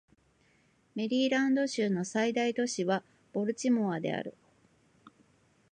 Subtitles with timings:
[0.95, 3.03] メリーランド州の最大都市は
[3.33, 4.33] ボルチモアである